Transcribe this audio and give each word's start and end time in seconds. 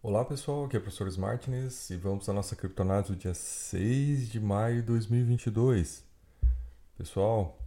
Olá 0.00 0.24
pessoal, 0.24 0.64
aqui 0.64 0.76
é 0.76 0.78
o 0.78 0.82
professor 0.82 1.08
Smartness 1.08 1.90
e 1.90 1.96
vamos 1.96 2.28
à 2.28 2.32
nossa 2.32 2.54
criptonada 2.54 3.08
do 3.08 3.16
dia 3.16 3.34
6 3.34 4.28
de 4.28 4.38
maio 4.38 4.76
de 4.76 4.82
2022. 4.82 6.04
Pessoal, 6.96 7.58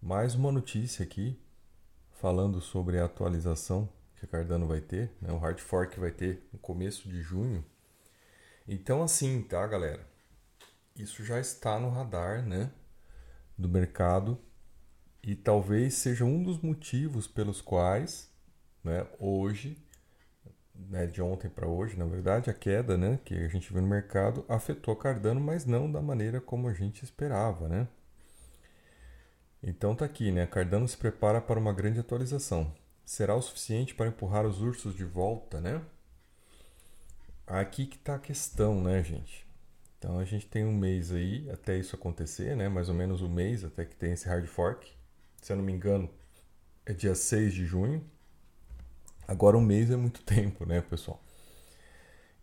mais 0.00 0.36
uma 0.36 0.52
notícia 0.52 1.02
aqui 1.02 1.36
falando 2.12 2.60
sobre 2.60 3.00
a 3.00 3.04
atualização 3.04 3.88
que 4.14 4.24
a 4.24 4.28
Cardano 4.28 4.68
vai 4.68 4.80
ter, 4.80 5.10
né? 5.20 5.32
o 5.32 5.38
hard 5.38 5.58
fork 5.58 5.98
vai 5.98 6.12
ter 6.12 6.40
no 6.52 6.58
começo 6.60 7.08
de 7.08 7.20
junho. 7.20 7.64
Então 8.68 9.02
assim, 9.02 9.42
tá 9.42 9.66
galera? 9.66 10.06
Isso 10.94 11.24
já 11.24 11.40
está 11.40 11.80
no 11.80 11.90
radar, 11.90 12.46
né, 12.46 12.70
do 13.58 13.68
mercado 13.68 14.38
e 15.20 15.34
talvez 15.34 15.94
seja 15.94 16.24
um 16.24 16.44
dos 16.44 16.60
motivos 16.60 17.26
pelos 17.26 17.60
quais, 17.60 18.30
né, 18.84 19.04
hoje 19.18 19.76
né, 20.88 21.06
de 21.06 21.20
ontem 21.20 21.48
para 21.48 21.66
hoje, 21.66 21.98
na 21.98 22.04
verdade, 22.04 22.50
a 22.50 22.54
queda 22.54 22.96
né, 22.96 23.18
que 23.24 23.34
a 23.34 23.48
gente 23.48 23.72
viu 23.72 23.82
no 23.82 23.88
mercado 23.88 24.44
afetou 24.48 24.96
Cardano, 24.96 25.40
mas 25.40 25.66
não 25.66 25.90
da 25.90 26.00
maneira 26.00 26.40
como 26.40 26.68
a 26.68 26.72
gente 26.72 27.04
esperava. 27.04 27.68
Né? 27.68 27.86
Então 29.62 29.94
tá 29.94 30.04
aqui, 30.04 30.32
né? 30.32 30.46
Cardano 30.46 30.88
se 30.88 30.96
prepara 30.96 31.40
para 31.40 31.58
uma 31.58 31.72
grande 31.72 32.00
atualização. 32.00 32.72
Será 33.04 33.34
o 33.34 33.42
suficiente 33.42 33.94
para 33.94 34.08
empurrar 34.08 34.46
os 34.46 34.62
ursos 34.62 34.94
de 34.94 35.04
volta, 35.04 35.60
né? 35.60 35.82
Aqui 37.46 37.86
que 37.86 37.96
está 37.96 38.14
a 38.14 38.18
questão, 38.18 38.80
né, 38.80 39.02
gente? 39.02 39.46
Então 39.98 40.18
a 40.18 40.24
gente 40.24 40.46
tem 40.46 40.64
um 40.64 40.72
mês 40.72 41.12
aí 41.12 41.50
até 41.50 41.76
isso 41.76 41.94
acontecer, 41.94 42.56
né? 42.56 42.68
Mais 42.68 42.88
ou 42.88 42.94
menos 42.94 43.20
um 43.20 43.28
mês 43.28 43.64
até 43.64 43.84
que 43.84 43.94
tem 43.94 44.12
esse 44.12 44.26
hard 44.26 44.46
fork. 44.46 44.90
Se 45.42 45.52
eu 45.52 45.56
não 45.56 45.64
me 45.64 45.72
engano, 45.72 46.08
é 46.86 46.94
dia 46.94 47.14
6 47.14 47.52
de 47.52 47.66
junho. 47.66 48.02
Agora 49.30 49.56
um 49.56 49.60
mês 49.60 49.92
é 49.92 49.96
muito 49.96 50.22
tempo, 50.26 50.66
né, 50.66 50.80
pessoal? 50.80 51.22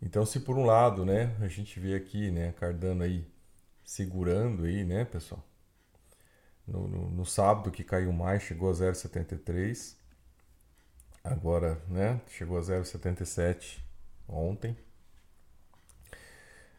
Então, 0.02 0.26
se 0.26 0.40
por 0.40 0.58
um 0.58 0.64
lado, 0.64 1.04
né, 1.04 1.36
a 1.42 1.48
gente 1.50 1.78
vê 1.82 1.94
aqui, 1.96 2.32
né, 2.32 2.54
Cardano 2.54 3.04
aí 3.04 3.28
segurando 3.84 4.64
aí, 4.64 4.86
né, 4.86 5.04
pessoal? 5.04 5.44
No, 6.66 6.88
no, 6.88 7.10
no 7.10 7.26
sábado 7.26 7.72
que 7.72 7.84
caiu 7.84 8.14
mais, 8.14 8.42
chegou 8.44 8.70
a 8.70 8.74
0,73. 8.74 9.98
Agora, 11.22 11.82
né, 11.90 12.22
chegou 12.30 12.58
a 12.58 12.62
0,77 12.62 13.80
ontem. 14.26 14.78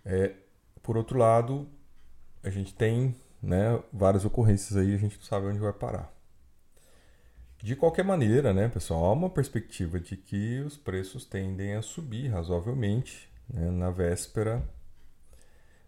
É, 0.07 0.35
por 0.83 0.97
outro 0.97 1.19
lado, 1.19 1.69
a 2.43 2.49
gente 2.49 2.73
tem, 2.75 3.15
né, 3.43 3.83
várias 3.93 4.25
ocorrências 4.25 4.75
aí, 4.75 4.95
a 4.95 4.99
gente 4.99 5.19
não 5.19 5.25
sabe 5.25 5.49
onde 5.49 5.59
vai 5.59 5.73
parar. 5.75 6.18
De 7.61 7.75
qualquer 7.75 8.05
maneira, 8.05 8.55
né, 8.55 8.69
pessoal, 8.69 9.07
há 9.07 9.13
uma 9.13 9.29
perspectiva 9.29 9.99
de 9.99 10.17
que 10.17 10.61
os 10.61 10.77
preços 10.77 11.25
tendem 11.25 11.75
a 11.75 11.83
subir 11.83 12.29
razoavelmente 12.29 13.29
né, 13.49 13.69
na 13.71 13.91
véspera 13.91 14.63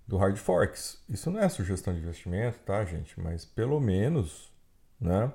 do 0.04 0.16
hard 0.16 0.36
forks. 0.36 1.00
Isso 1.08 1.30
não 1.30 1.38
é 1.38 1.48
sugestão 1.48 1.94
de 1.94 2.00
investimento, 2.00 2.58
tá, 2.66 2.84
gente? 2.84 3.18
Mas 3.20 3.44
pelo 3.44 3.80
menos, 3.80 4.52
né, 5.00 5.32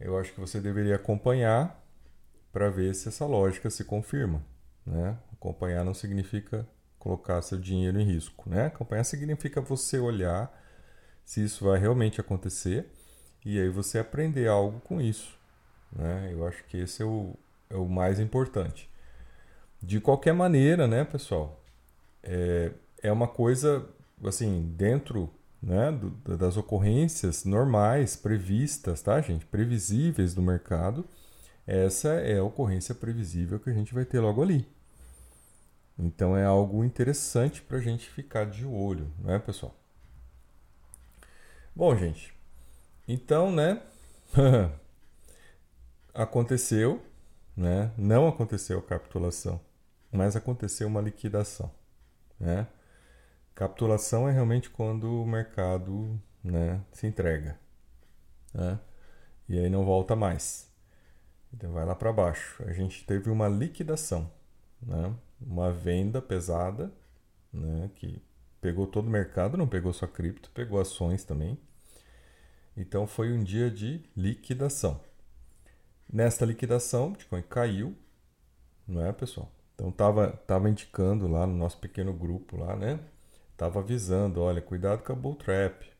eu 0.00 0.18
acho 0.18 0.32
que 0.32 0.40
você 0.40 0.60
deveria 0.60 0.96
acompanhar 0.96 1.80
para 2.52 2.68
ver 2.68 2.92
se 2.94 3.08
essa 3.08 3.24
lógica 3.24 3.70
se 3.70 3.84
confirma, 3.84 4.44
né? 4.84 5.16
Acompanhar 5.32 5.84
não 5.84 5.94
significa 5.94 6.68
colocar 6.98 7.40
seu 7.40 7.58
dinheiro 7.58 7.98
em 7.98 8.04
risco, 8.04 8.50
né? 8.50 8.66
Acompanhar 8.66 9.04
significa 9.04 9.60
você 9.60 9.98
olhar 9.98 10.52
se 11.24 11.42
isso 11.42 11.64
vai 11.64 11.78
realmente 11.78 12.20
acontecer 12.20 12.90
e 13.44 13.60
aí 13.60 13.68
você 13.68 13.98
aprender 14.00 14.48
algo 14.48 14.80
com 14.80 15.00
isso. 15.00 15.40
Né? 15.92 16.30
Eu 16.32 16.46
acho 16.46 16.64
que 16.64 16.78
esse 16.78 17.02
é 17.02 17.06
o, 17.06 17.34
é 17.70 17.76
o 17.76 17.88
mais 17.88 18.18
importante. 18.18 18.88
De 19.82 20.00
qualquer 20.00 20.32
maneira, 20.32 20.86
né, 20.86 21.04
pessoal, 21.04 21.60
é, 22.22 22.72
é 23.02 23.10
uma 23.12 23.26
coisa, 23.26 23.86
assim, 24.24 24.72
dentro 24.76 25.28
né, 25.62 25.92
do, 25.92 26.10
das 26.36 26.56
ocorrências 26.56 27.44
normais, 27.44 28.16
previstas, 28.16 29.02
tá, 29.02 29.20
gente? 29.20 29.44
Previsíveis 29.46 30.34
do 30.34 30.42
mercado, 30.42 31.04
essa 31.66 32.08
é 32.14 32.38
a 32.38 32.44
ocorrência 32.44 32.94
previsível 32.94 33.58
que 33.60 33.70
a 33.70 33.72
gente 33.72 33.94
vai 33.94 34.04
ter 34.04 34.20
logo 34.20 34.42
ali. 34.42 34.66
Então 35.98 36.36
é 36.36 36.44
algo 36.44 36.84
interessante 36.84 37.62
para 37.62 37.78
a 37.78 37.80
gente 37.80 38.08
ficar 38.08 38.46
de 38.46 38.64
olho, 38.66 39.10
né, 39.18 39.38
pessoal? 39.38 39.74
Bom, 41.74 41.96
gente, 41.96 42.34
então, 43.06 43.52
né? 43.52 43.80
aconteceu, 46.14 47.02
né? 47.56 47.92
não 47.96 48.28
aconteceu 48.28 48.78
a 48.78 48.82
capitulação, 48.82 49.60
mas 50.10 50.36
aconteceu 50.36 50.88
uma 50.88 51.00
liquidação. 51.00 51.70
Né? 52.38 52.66
Capitulação 53.54 54.28
é 54.28 54.32
realmente 54.32 54.70
quando 54.70 55.22
o 55.22 55.26
mercado 55.26 56.20
né, 56.42 56.80
se 56.92 57.06
entrega. 57.06 57.58
Né? 58.52 58.78
E 59.48 59.58
aí 59.58 59.68
não 59.68 59.84
volta 59.84 60.14
mais. 60.16 60.70
Então 61.52 61.72
vai 61.72 61.84
lá 61.84 61.94
para 61.94 62.12
baixo. 62.12 62.62
A 62.66 62.72
gente 62.72 63.04
teve 63.04 63.30
uma 63.30 63.48
liquidação, 63.48 64.30
né? 64.80 65.14
uma 65.40 65.72
venda 65.72 66.20
pesada, 66.20 66.92
né? 67.52 67.90
que 67.94 68.22
pegou 68.60 68.86
todo 68.86 69.06
o 69.06 69.10
mercado, 69.10 69.56
não 69.56 69.66
pegou 69.66 69.92
só 69.92 70.06
cripto, 70.06 70.50
pegou 70.50 70.80
ações 70.80 71.24
também. 71.24 71.58
Então 72.76 73.06
foi 73.06 73.32
um 73.32 73.42
dia 73.42 73.70
de 73.70 74.02
liquidação. 74.16 75.00
Nesta 76.12 76.44
liquidação, 76.44 77.06
o 77.06 77.10
Bitcoin 77.12 77.42
caiu, 77.42 77.96
não 78.86 79.02
é, 79.02 79.12
pessoal? 79.12 79.50
Então 79.74 79.90
tava, 79.90 80.28
tava 80.46 80.68
indicando 80.68 81.26
lá 81.26 81.46
no 81.46 81.54
nosso 81.54 81.78
pequeno 81.78 82.12
grupo 82.12 82.56
lá, 82.58 82.76
né? 82.76 83.00
Tava 83.56 83.80
avisando, 83.80 84.42
olha, 84.42 84.60
cuidado 84.60 85.02
com 85.02 85.12
a 85.12 85.16
bull 85.16 85.36
trap. 85.36 85.90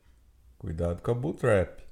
Cuidado 0.59 1.01
com 1.01 1.09
a 1.09 1.13
bull 1.15 1.33
trap. 1.33 1.83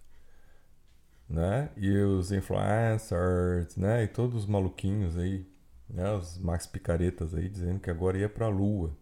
Né? 1.27 1.71
E 1.75 1.97
os 1.97 2.31
influencers, 2.31 3.75
né? 3.75 4.03
E 4.03 4.07
todos 4.07 4.43
os 4.43 4.45
maluquinhos 4.45 5.17
aí, 5.17 5.47
né? 5.89 6.11
Os 6.11 6.37
max 6.37 6.67
picaretas 6.67 7.33
aí 7.33 7.49
dizendo 7.49 7.79
que 7.79 7.89
agora 7.89 8.19
ia 8.19 8.29
para 8.29 8.45
a 8.45 8.49
lua, 8.49 8.95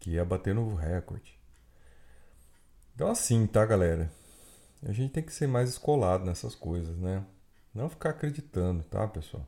que 0.00 0.12
ia 0.12 0.24
bater 0.24 0.54
novo 0.54 0.74
recorde. 0.74 1.38
Então 2.94 3.10
assim, 3.10 3.46
tá, 3.46 3.66
galera? 3.66 4.10
A 4.82 4.92
gente 4.92 5.12
tem 5.12 5.22
que 5.22 5.32
ser 5.32 5.48
mais 5.48 5.68
escolado 5.68 6.24
nessas 6.24 6.54
coisas, 6.54 6.96
né? 6.96 7.24
Não 7.74 7.88
ficar 7.88 8.10
acreditando, 8.10 8.84
tá, 8.84 9.06
pessoal? 9.08 9.46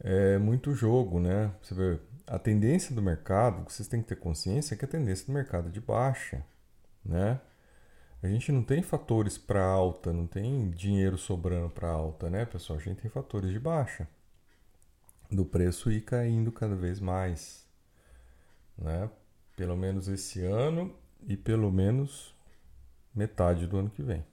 É 0.00 0.38
muito 0.38 0.74
jogo, 0.74 1.18
né? 1.18 1.52
Você 1.62 1.74
vê, 1.74 1.98
a 2.26 2.38
tendência 2.38 2.94
do 2.94 3.00
mercado, 3.02 3.68
vocês 3.68 3.88
têm 3.88 4.02
que 4.02 4.08
ter 4.08 4.16
consciência, 4.16 4.74
é 4.74 4.76
que 4.78 4.84
a 4.84 4.88
tendência 4.88 5.26
do 5.26 5.32
mercado 5.32 5.68
é 5.68 5.72
de 5.72 5.80
baixa, 5.80 6.44
né? 7.04 7.40
A 8.22 8.28
gente 8.28 8.52
não 8.52 8.62
tem 8.62 8.82
fatores 8.82 9.38
para 9.38 9.64
alta, 9.64 10.12
não 10.12 10.26
tem 10.26 10.70
dinheiro 10.70 11.16
sobrando 11.16 11.70
para 11.70 11.88
alta, 11.88 12.28
né, 12.28 12.44
pessoal? 12.44 12.78
A 12.78 12.82
gente 12.82 13.00
tem 13.00 13.10
fatores 13.10 13.50
de 13.50 13.58
baixa. 13.58 14.08
Do 15.30 15.44
preço 15.44 15.90
ir 15.90 16.02
caindo 16.02 16.50
cada 16.52 16.74
vez 16.74 17.00
mais, 17.00 17.66
né? 18.76 19.10
Pelo 19.56 19.76
menos 19.76 20.08
esse 20.08 20.42
ano 20.44 20.94
e 21.26 21.36
pelo 21.36 21.70
menos 21.70 22.34
metade 23.14 23.66
do 23.66 23.78
ano 23.78 23.90
que 23.90 24.02
vem. 24.02 24.24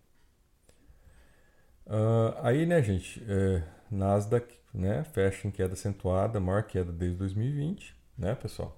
Uh, 1.87 2.35
aí, 2.41 2.65
né, 2.65 2.81
gente, 2.81 3.23
é, 3.27 3.63
Nasdaq 3.91 4.55
né, 4.73 5.03
fecha 5.03 5.47
em 5.47 5.51
queda 5.51 5.73
acentuada, 5.73 6.39
maior 6.39 6.63
queda 6.63 6.91
desde 6.91 7.17
2020, 7.17 7.95
né, 8.17 8.35
pessoal? 8.35 8.75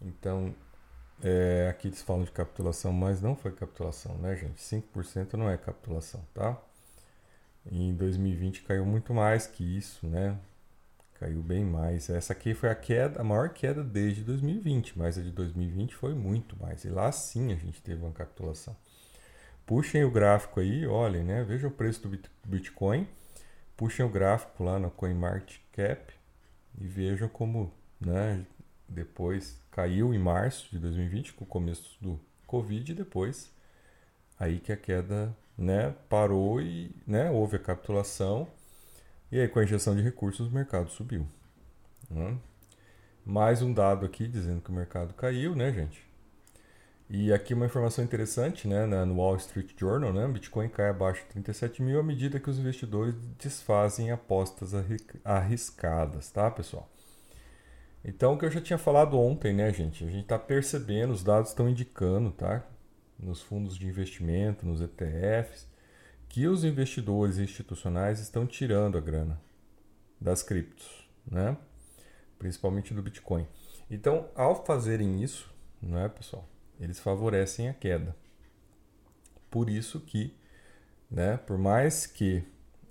Então, 0.00 0.54
é, 1.22 1.68
aqui 1.70 1.88
eles 1.88 2.02
falam 2.02 2.24
de 2.24 2.32
capitulação, 2.32 2.92
mas 2.92 3.22
não 3.22 3.36
foi 3.36 3.52
capitulação, 3.52 4.16
né, 4.18 4.36
gente? 4.36 4.60
5% 4.60 5.34
não 5.34 5.48
é 5.48 5.56
capitulação, 5.56 6.20
tá? 6.34 6.60
Em 7.70 7.94
2020 7.94 8.62
caiu 8.62 8.84
muito 8.84 9.14
mais 9.14 9.46
que 9.46 9.64
isso, 9.64 10.06
né? 10.06 10.36
Caiu 11.14 11.40
bem 11.42 11.64
mais. 11.64 12.10
Essa 12.10 12.32
aqui 12.32 12.54
foi 12.54 12.68
a 12.68 12.74
queda, 12.74 13.20
a 13.20 13.24
maior 13.24 13.50
queda 13.50 13.84
desde 13.84 14.24
2020, 14.24 14.98
mas 14.98 15.16
a 15.16 15.22
de 15.22 15.30
2020 15.30 15.94
foi 15.94 16.14
muito 16.14 16.60
mais. 16.60 16.84
E 16.84 16.88
lá 16.88 17.12
sim 17.12 17.52
a 17.52 17.56
gente 17.56 17.80
teve 17.80 18.02
uma 18.02 18.12
capitulação. 18.12 18.76
Puxem 19.66 20.04
o 20.04 20.10
gráfico 20.10 20.60
aí, 20.60 20.86
olhem, 20.86 21.24
né? 21.24 21.44
Veja 21.44 21.68
o 21.68 21.70
preço 21.70 22.06
do 22.06 22.18
Bitcoin. 22.44 23.06
Puxem 23.76 24.04
o 24.04 24.08
gráfico 24.08 24.64
lá 24.64 24.78
no 24.78 24.90
CoinMarketCap 24.90 26.14
e 26.80 26.86
vejam 26.86 27.28
como, 27.28 27.72
né? 28.00 28.44
Depois 28.88 29.60
caiu 29.70 30.12
em 30.12 30.18
março 30.18 30.70
de 30.70 30.78
2020, 30.78 31.32
com 31.32 31.44
o 31.44 31.48
começo 31.48 31.96
do 32.00 32.20
Covid, 32.46 32.92
e 32.92 32.94
depois 32.94 33.50
aí 34.38 34.58
que 34.58 34.72
a 34.72 34.76
queda, 34.76 35.34
né? 35.56 35.94
Parou 36.08 36.60
e, 36.60 36.94
né? 37.06 37.30
Houve 37.30 37.56
a 37.56 37.60
capitulação 37.60 38.48
e 39.32 39.40
aí 39.40 39.48
com 39.48 39.58
a 39.58 39.64
injeção 39.64 39.96
de 39.96 40.02
recursos 40.02 40.48
o 40.48 40.50
mercado 40.50 40.90
subiu. 40.90 41.26
Né? 42.10 42.36
Mais 43.24 43.62
um 43.62 43.72
dado 43.72 44.04
aqui 44.04 44.28
dizendo 44.28 44.60
que 44.60 44.68
o 44.68 44.74
mercado 44.74 45.14
caiu, 45.14 45.56
né, 45.56 45.72
gente? 45.72 46.04
E 47.14 47.30
aqui 47.30 47.52
uma 47.52 47.66
informação 47.66 48.02
interessante, 48.02 48.66
né, 48.66 48.86
no 49.04 49.16
Wall 49.16 49.36
Street 49.36 49.72
Journal, 49.78 50.14
né, 50.14 50.26
Bitcoin 50.26 50.70
cai 50.70 50.88
abaixo 50.88 51.20
de 51.24 51.28
37 51.32 51.82
mil 51.82 52.00
à 52.00 52.02
medida 52.02 52.40
que 52.40 52.48
os 52.48 52.58
investidores 52.58 53.14
desfazem 53.38 54.10
apostas 54.10 54.72
arriscadas, 55.22 56.30
tá, 56.30 56.50
pessoal? 56.50 56.90
Então, 58.02 58.32
o 58.32 58.38
que 58.38 58.46
eu 58.46 58.50
já 58.50 58.62
tinha 58.62 58.78
falado 58.78 59.18
ontem, 59.18 59.52
né, 59.52 59.70
gente? 59.74 60.02
A 60.04 60.06
gente 60.06 60.22
está 60.22 60.38
percebendo, 60.38 61.12
os 61.12 61.22
dados 61.22 61.50
estão 61.50 61.68
indicando, 61.68 62.32
tá? 62.32 62.66
Nos 63.18 63.42
fundos 63.42 63.76
de 63.76 63.86
investimento, 63.86 64.64
nos 64.64 64.80
ETFs, 64.80 65.68
que 66.30 66.46
os 66.46 66.64
investidores 66.64 67.36
institucionais 67.36 68.20
estão 68.20 68.46
tirando 68.46 68.96
a 68.96 69.02
grana 69.02 69.38
das 70.18 70.42
criptos, 70.42 71.06
né? 71.30 71.58
Principalmente 72.38 72.94
do 72.94 73.02
Bitcoin. 73.02 73.46
Então, 73.90 74.30
ao 74.34 74.64
fazerem 74.64 75.22
isso, 75.22 75.54
não 75.78 75.98
é, 75.98 76.08
pessoal? 76.08 76.48
Eles 76.82 76.98
favorecem 76.98 77.68
a 77.68 77.72
queda. 77.72 78.16
Por 79.48 79.70
isso 79.70 80.00
que, 80.00 80.34
né, 81.08 81.36
por 81.36 81.56
mais 81.56 82.06
que 82.06 82.42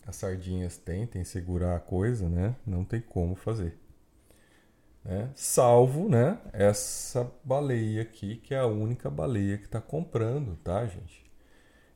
as 0.07 0.15
sardinhas 0.15 0.77
tentem 0.77 1.25
segurar 1.25 1.75
a 1.75 1.79
coisa, 1.79 2.29
né, 2.29 2.55
não 2.65 2.85
tem 2.85 3.01
como 3.01 3.35
fazer. 3.35 3.77
Né? 5.03 5.29
Salvo, 5.35 6.07
né, 6.07 6.39
essa 6.53 7.29
baleia 7.43 8.03
aqui, 8.03 8.37
que 8.37 8.53
é 8.53 8.59
a 8.59 8.65
única 8.65 9.09
baleia 9.09 9.57
que 9.57 9.65
está 9.65 9.81
comprando, 9.81 10.55
tá, 10.63 10.85
gente? 10.85 11.29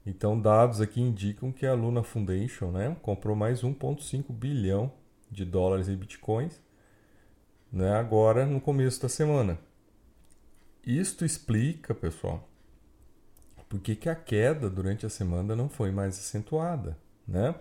Então, 0.05 0.39
dados 0.39 0.81
aqui 0.81 0.99
indicam 0.99 1.49
que 1.49 1.65
a 1.65 1.73
Luna 1.73 2.03
Foundation, 2.03 2.71
né, 2.71 2.97
comprou 3.01 3.37
mais 3.37 3.63
1,5 3.63 4.33
bilhão 4.33 4.91
de 5.31 5.45
dólares 5.45 5.87
em 5.87 5.95
bitcoins, 5.95 6.61
né, 7.71 7.93
agora 7.93 8.45
no 8.45 8.59
começo 8.59 9.01
da 9.01 9.07
semana. 9.07 9.57
Isto 10.85 11.25
explica, 11.25 11.95
pessoal, 11.95 12.47
por 13.67 13.79
que, 13.79 14.07
a 14.07 14.13
queda 14.13 14.69
durante 14.69 15.03
a 15.03 15.09
semana 15.09 15.55
não 15.55 15.67
foi 15.67 15.91
mais 15.91 16.15
acentuada, 16.19 16.95
né? 17.27 17.55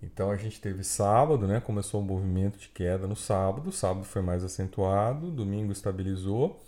Então 0.00 0.30
a 0.30 0.36
gente 0.36 0.60
teve 0.60 0.84
sábado, 0.84 1.48
né? 1.48 1.60
Começou 1.60 2.00
um 2.00 2.04
movimento 2.04 2.56
de 2.56 2.68
queda 2.68 3.08
no 3.08 3.16
sábado, 3.16 3.72
sábado 3.72 4.04
foi 4.04 4.22
mais 4.22 4.44
acentuado, 4.44 5.30
domingo 5.32 5.72
estabilizou. 5.72 6.62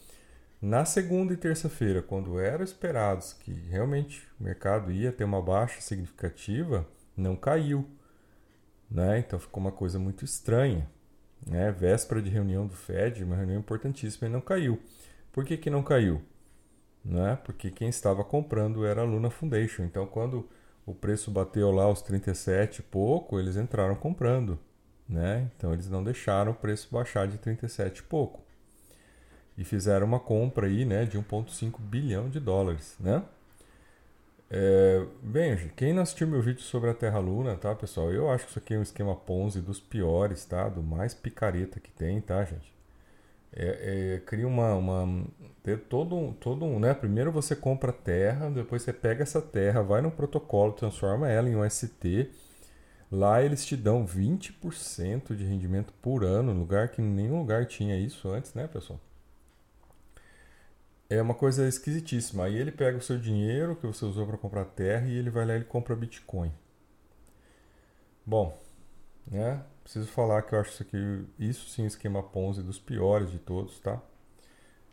Na 0.60 0.84
segunda 0.84 1.32
e 1.32 1.36
terça-feira, 1.36 2.02
quando 2.02 2.40
era 2.40 2.64
esperado 2.64 3.24
que 3.38 3.52
realmente 3.52 4.26
o 4.40 4.42
mercado 4.42 4.90
ia 4.90 5.12
ter 5.12 5.22
uma 5.22 5.40
baixa 5.40 5.80
significativa, 5.80 6.84
não 7.16 7.36
caiu. 7.36 7.88
Né? 8.90 9.20
Então 9.20 9.38
ficou 9.38 9.60
uma 9.60 9.70
coisa 9.70 9.96
muito 10.00 10.24
estranha. 10.24 10.90
Né? 11.46 11.70
Véspera 11.70 12.20
de 12.20 12.30
reunião 12.30 12.66
do 12.66 12.74
Fed, 12.74 13.22
uma 13.22 13.36
reunião 13.36 13.60
importantíssima, 13.60 14.26
e 14.26 14.32
não 14.32 14.40
caiu. 14.40 14.80
Por 15.38 15.44
que, 15.44 15.56
que 15.56 15.70
não 15.70 15.84
caiu? 15.84 16.20
Né? 17.04 17.38
Porque 17.44 17.70
quem 17.70 17.88
estava 17.88 18.24
comprando 18.24 18.84
era 18.84 19.02
a 19.02 19.04
Luna 19.04 19.30
Foundation. 19.30 19.84
Então, 19.84 20.04
quando 20.04 20.48
o 20.84 20.92
preço 20.92 21.30
bateu 21.30 21.70
lá 21.70 21.88
os 21.88 22.02
37 22.02 22.80
e 22.80 22.82
pouco, 22.82 23.38
eles 23.38 23.54
entraram 23.54 23.94
comprando. 23.94 24.58
Né? 25.08 25.48
Então, 25.56 25.72
eles 25.72 25.88
não 25.88 26.02
deixaram 26.02 26.50
o 26.50 26.54
preço 26.56 26.88
baixar 26.90 27.28
de 27.28 27.38
37 27.38 27.98
e 27.98 28.02
pouco. 28.02 28.42
E 29.56 29.62
fizeram 29.62 30.08
uma 30.08 30.18
compra 30.18 30.66
aí, 30.66 30.84
né, 30.84 31.04
de 31.04 31.16
1,5 31.16 31.78
bilhão 31.78 32.28
de 32.28 32.40
dólares. 32.40 32.96
Né? 32.98 33.22
É, 34.50 35.06
bem, 35.22 35.70
quem 35.76 35.92
não 35.92 36.02
assistiu 36.02 36.26
meu 36.26 36.42
vídeo 36.42 36.62
sobre 36.62 36.90
a 36.90 36.94
Terra 36.94 37.20
Luna, 37.20 37.56
tá, 37.56 37.76
pessoal? 37.76 38.12
Eu 38.12 38.28
acho 38.28 38.46
que 38.46 38.50
isso 38.50 38.58
aqui 38.58 38.74
é 38.74 38.78
um 38.80 38.82
esquema 38.82 39.14
Ponzi 39.14 39.60
dos 39.60 39.78
piores, 39.78 40.44
tá? 40.44 40.68
Do 40.68 40.82
mais 40.82 41.14
picareta 41.14 41.78
que 41.78 41.92
tem, 41.92 42.20
tá, 42.20 42.44
gente? 42.44 42.77
É, 43.52 44.14
é, 44.16 44.20
cria 44.20 44.46
uma, 44.46 44.74
uma 44.74 45.26
todo 45.88 46.16
um, 46.16 46.32
todo 46.32 46.64
um, 46.64 46.78
né? 46.78 46.94
Primeiro 46.94 47.32
você 47.32 47.54
compra 47.56 47.92
terra, 47.92 48.50
depois 48.50 48.82
você 48.82 48.92
pega 48.92 49.22
essa 49.22 49.42
terra, 49.42 49.82
vai 49.82 50.00
no 50.00 50.10
protocolo, 50.10 50.72
transforma 50.72 51.28
ela 51.28 51.48
em 51.48 51.56
um 51.56 51.68
ST. 51.68 52.30
Lá 53.10 53.42
eles 53.42 53.64
te 53.66 53.76
dão 53.76 54.06
20% 54.06 55.34
de 55.34 55.44
rendimento 55.44 55.92
por 56.02 56.24
ano, 56.24 56.52
lugar 56.52 56.88
que 56.88 57.00
nenhum 57.02 57.38
lugar 57.38 57.66
tinha 57.66 57.96
isso 57.98 58.28
antes, 58.28 58.54
né, 58.54 58.66
pessoal? 58.66 59.00
É 61.10 61.20
uma 61.22 61.34
coisa 61.34 61.66
esquisitíssima. 61.66 62.44
Aí 62.44 62.56
ele 62.56 62.70
pega 62.70 62.98
o 62.98 63.02
seu 63.02 63.18
dinheiro 63.18 63.76
que 63.76 63.86
você 63.86 64.04
usou 64.04 64.26
para 64.26 64.36
comprar 64.36 64.64
terra 64.66 65.06
e 65.06 65.16
ele 65.16 65.30
vai 65.30 65.46
lá 65.46 65.56
e 65.56 65.64
compra 65.64 65.96
Bitcoin. 65.96 66.52
Bom, 68.26 68.56
né? 69.26 69.62
Preciso 69.88 70.08
falar 70.08 70.42
que 70.42 70.54
eu 70.54 70.60
acho 70.60 70.70
isso 70.72 70.82
aqui, 70.82 71.24
isso 71.38 71.66
sim, 71.70 71.86
esquema 71.86 72.22
Ponzi 72.22 72.62
dos 72.62 72.78
piores 72.78 73.30
de 73.30 73.38
todos, 73.38 73.80
tá? 73.80 73.98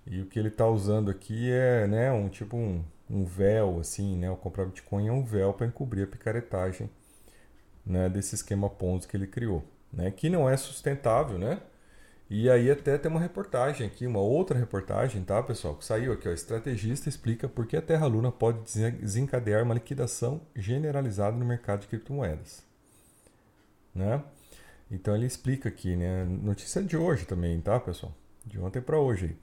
E 0.08 0.22
o 0.22 0.26
que 0.26 0.40
ele 0.40 0.48
está 0.48 0.66
usando 0.70 1.12
aqui 1.12 1.52
é, 1.52 1.86
né, 1.86 2.14
um 2.14 2.30
tipo 2.30 2.56
um, 2.56 2.82
um 3.10 3.26
véu, 3.26 3.78
assim, 3.82 4.16
né? 4.16 4.32
O 4.32 4.38
comprar 4.38 4.64
Bitcoin 4.66 5.10
é 5.10 5.12
um 5.12 5.22
véu 5.22 5.54
para 5.54 5.68
encobrir 5.68 6.04
a 6.06 6.08
picaretagem, 6.08 6.90
né, 7.86 8.08
desse 8.08 8.36
esquema 8.36 8.70
Ponzi 8.70 9.06
que 9.06 9.18
ele 9.18 9.28
criou, 9.28 9.66
né? 9.92 10.12
Que 10.12 10.30
não 10.30 10.50
é 10.50 10.56
sustentável, 10.56 11.38
né? 11.38 11.60
E 12.30 12.50
aí 12.50 12.72
até 12.72 12.98
tem 12.98 13.12
uma 13.12 13.20
reportagem 13.20 13.86
aqui, 13.86 14.08
uma 14.08 14.22
outra 14.22 14.58
reportagem, 14.58 15.26
tá, 15.26 15.44
pessoal? 15.44 15.76
Que 15.76 15.84
saiu 15.84 16.14
aqui, 16.14 16.30
ó. 16.30 16.32
Estrategista 16.32 17.10
explica 17.10 17.50
por 17.50 17.68
que 17.68 17.76
a 17.76 17.82
Terra 17.82 18.08
Luna 18.08 18.32
pode 18.32 18.60
desencadear 19.02 19.64
uma 19.64 19.74
liquidação 19.74 20.42
generalizada 20.56 21.36
no 21.36 21.46
mercado 21.46 21.82
de 21.82 21.88
criptomoedas 21.88 22.64
né? 23.96 24.22
Então 24.90 25.16
ele 25.16 25.26
explica 25.26 25.70
aqui, 25.70 25.96
né? 25.96 26.26
Notícia 26.26 26.84
de 26.84 26.96
hoje 26.96 27.26
também, 27.26 27.60
tá, 27.60 27.80
pessoal? 27.80 28.14
De 28.46 28.60
ontem 28.60 28.82
para 28.82 29.00
hoje. 29.00 29.36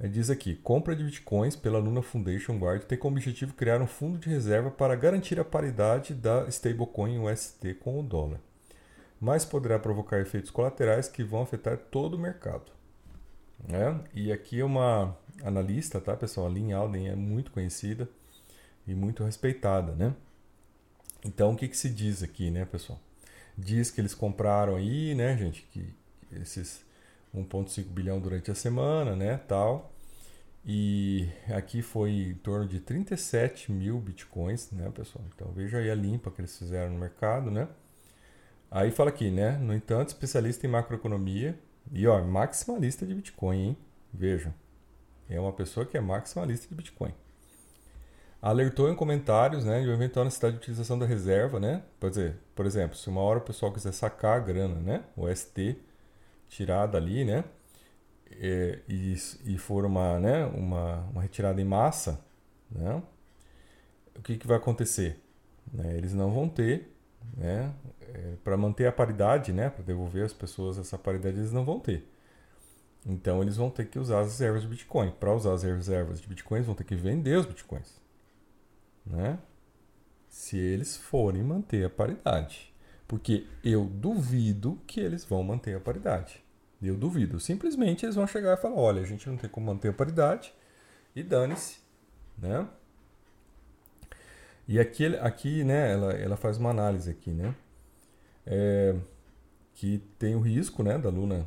Ele 0.00 0.12
diz 0.12 0.30
aqui: 0.30 0.54
compra 0.56 0.94
de 0.94 1.04
bitcoins 1.04 1.56
pela 1.56 1.78
Luna 1.78 2.02
Foundation 2.02 2.56
Guard 2.58 2.82
tem 2.82 2.98
como 2.98 3.16
objetivo 3.16 3.54
criar 3.54 3.80
um 3.80 3.86
fundo 3.86 4.18
de 4.18 4.28
reserva 4.28 4.70
para 4.70 4.96
garantir 4.96 5.38
a 5.38 5.44
paridade 5.44 6.14
da 6.14 6.46
stablecoin 6.48 7.18
UST 7.18 7.74
com 7.74 8.00
o 8.00 8.02
dólar, 8.02 8.40
mas 9.20 9.44
poderá 9.44 9.78
provocar 9.78 10.20
efeitos 10.20 10.50
colaterais 10.50 11.08
que 11.08 11.24
vão 11.24 11.42
afetar 11.42 11.76
todo 11.76 12.14
o 12.14 12.18
mercado. 12.18 12.72
Né? 13.66 13.98
E 14.12 14.32
aqui 14.32 14.60
é 14.60 14.64
uma 14.64 15.16
analista, 15.42 16.00
tá, 16.00 16.16
pessoal? 16.16 16.46
A 16.46 16.50
Lynn 16.50 16.72
Alden 16.72 17.08
é 17.08 17.16
muito 17.16 17.50
conhecida 17.50 18.08
e 18.86 18.94
muito 18.94 19.24
respeitada, 19.24 19.92
né? 19.92 20.14
Então 21.24 21.52
o 21.52 21.56
que, 21.56 21.68
que 21.68 21.76
se 21.76 21.88
diz 21.88 22.22
aqui, 22.22 22.50
né, 22.50 22.64
pessoal? 22.66 23.00
Diz 23.56 23.90
que 23.90 24.00
eles 24.00 24.14
compraram 24.14 24.76
aí, 24.76 25.14
né, 25.14 25.36
gente, 25.36 25.62
que 25.70 25.94
esses 26.32 26.84
1.5 27.34 27.84
bilhão 27.88 28.20
durante 28.20 28.50
a 28.50 28.54
semana, 28.54 29.14
né, 29.16 29.38
tal. 29.48 29.92
E 30.66 31.28
aqui 31.54 31.82
foi 31.82 32.10
em 32.10 32.34
torno 32.34 32.66
de 32.66 32.80
37 32.80 33.70
mil 33.70 33.98
bitcoins, 34.00 34.70
né, 34.72 34.90
pessoal? 34.90 35.24
Então 35.34 35.52
veja 35.52 35.78
aí 35.78 35.90
a 35.90 35.94
limpa 35.94 36.30
que 36.30 36.40
eles 36.40 36.56
fizeram 36.56 36.92
no 36.92 36.98
mercado, 36.98 37.50
né? 37.50 37.68
Aí 38.70 38.90
fala 38.90 39.10
aqui, 39.10 39.30
né? 39.30 39.58
No 39.58 39.74
entanto, 39.74 40.08
especialista 40.08 40.66
em 40.66 40.70
macroeconomia 40.70 41.58
e 41.92 42.06
ó, 42.06 42.22
maximalista 42.24 43.06
de 43.06 43.14
Bitcoin, 43.14 43.58
hein? 43.58 43.76
Vejam. 44.12 44.54
É 45.28 45.38
uma 45.38 45.52
pessoa 45.52 45.86
que 45.86 45.96
é 45.96 46.00
maximalista 46.00 46.66
de 46.66 46.74
Bitcoin 46.74 47.14
alertou 48.44 48.90
em 48.90 48.94
comentários 48.94 49.64
né, 49.64 49.80
de 49.80 49.86
uma 49.86 49.94
eventual 49.94 50.22
necessidade 50.26 50.56
de 50.56 50.60
utilização 50.60 50.98
da 50.98 51.06
reserva, 51.06 51.58
né? 51.58 51.82
Por, 51.98 52.10
dizer, 52.10 52.36
por 52.54 52.66
exemplo, 52.66 52.94
se 52.94 53.08
uma 53.08 53.22
hora 53.22 53.38
o 53.38 53.42
pessoal 53.42 53.72
quiser 53.72 53.92
sacar 53.92 54.36
a 54.36 54.40
grana, 54.40 54.78
né? 54.80 55.04
O 55.16 55.34
ST 55.34 55.78
tirada 56.46 56.98
ali, 56.98 57.24
né? 57.24 57.42
E, 58.30 58.80
e, 58.86 59.16
e 59.46 59.56
for 59.56 59.86
uma, 59.86 60.20
né, 60.20 60.44
uma, 60.44 60.96
uma 61.10 61.22
retirada 61.22 61.58
em 61.58 61.64
massa, 61.64 62.20
né? 62.70 63.02
O 64.14 64.20
que, 64.20 64.36
que 64.36 64.46
vai 64.46 64.58
acontecer? 64.58 65.18
Né, 65.72 65.96
eles 65.96 66.12
não 66.12 66.30
vão 66.30 66.46
ter, 66.46 66.94
né? 67.34 67.72
É, 68.12 68.34
para 68.44 68.58
manter 68.58 68.86
a 68.86 68.92
paridade, 68.92 69.54
né? 69.54 69.70
Para 69.70 69.82
devolver 69.82 70.22
às 70.22 70.34
pessoas 70.34 70.76
essa 70.76 70.98
paridade, 70.98 71.38
eles 71.38 71.52
não 71.52 71.64
vão 71.64 71.80
ter. 71.80 72.06
Então 73.06 73.40
eles 73.40 73.56
vão 73.56 73.70
ter 73.70 73.86
que 73.86 73.98
usar 73.98 74.20
as 74.20 74.32
reservas 74.32 74.62
de 74.62 74.68
Bitcoin. 74.68 75.12
Para 75.12 75.32
usar 75.34 75.54
as 75.54 75.62
reservas 75.62 76.20
de 76.20 76.28
Bitcoins, 76.28 76.66
vão 76.66 76.74
ter 76.74 76.84
que 76.84 76.94
vender 76.94 77.38
os 77.38 77.46
Bitcoins 77.46 78.03
né? 79.04 79.38
Se 80.28 80.58
eles 80.58 80.96
forem 80.96 81.42
manter 81.42 81.84
a 81.84 81.90
paridade. 81.90 82.72
Porque 83.06 83.46
eu 83.62 83.84
duvido 83.84 84.80
que 84.86 85.00
eles 85.00 85.24
vão 85.24 85.42
manter 85.42 85.76
a 85.76 85.80
paridade. 85.80 86.42
Eu 86.82 86.96
duvido. 86.96 87.38
Simplesmente 87.38 88.04
eles 88.04 88.14
vão 88.14 88.26
chegar 88.26 88.54
e 88.54 88.60
falar: 88.60 88.76
olha, 88.76 89.02
a 89.02 89.06
gente 89.06 89.28
não 89.28 89.36
tem 89.36 89.48
como 89.48 89.66
manter 89.66 89.88
a 89.88 89.92
paridade 89.92 90.52
e 91.14 91.22
dane-se, 91.22 91.78
né? 92.36 92.66
E 94.66 94.80
aqui, 94.80 95.06
aqui 95.16 95.62
né, 95.62 95.92
ela, 95.92 96.12
ela 96.12 96.36
faz 96.36 96.56
uma 96.56 96.70
análise 96.70 97.10
aqui, 97.10 97.30
né? 97.30 97.54
É, 98.46 98.96
que 99.74 99.98
tem 100.18 100.34
o 100.34 100.40
risco, 100.40 100.82
né, 100.82 100.96
da 100.96 101.10
Luna, 101.10 101.46